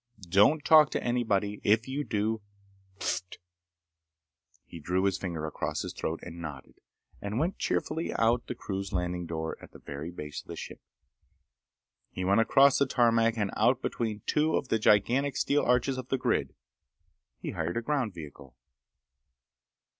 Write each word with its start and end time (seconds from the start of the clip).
Don't 0.29 0.65
talk 0.65 0.89
to 0.89 1.03
anybody. 1.03 1.61
If 1.63 1.87
you 1.87 2.03
do—pfft!" 2.03 3.37
He 4.65 4.79
drew 4.79 5.03
his 5.03 5.19
finger 5.19 5.45
across 5.45 5.83
his 5.83 5.93
throat, 5.93 6.21
and 6.23 6.41
nodded, 6.41 6.79
and 7.21 7.37
went 7.37 7.59
cheerfully 7.59 8.11
out 8.15 8.47
the 8.47 8.55
crew's 8.55 8.91
landing 8.91 9.27
door 9.27 9.57
in 9.61 9.67
the 9.71 9.77
very 9.77 10.09
base 10.09 10.41
of 10.41 10.47
the 10.47 10.55
ship. 10.55 10.81
He 12.09 12.25
went 12.25 12.41
across 12.41 12.79
the 12.79 12.87
tarmac 12.87 13.37
and 13.37 13.51
out 13.55 13.83
between 13.83 14.23
two 14.25 14.55
of 14.55 14.69
the 14.69 14.79
gigantic 14.79 15.37
steel 15.37 15.61
arches 15.61 15.99
of 15.99 16.07
the 16.07 16.17
grid. 16.17 16.55
He 17.37 17.51
hired 17.51 17.77
a 17.77 17.83
ground 17.83 18.11
vehicle. 18.15 18.55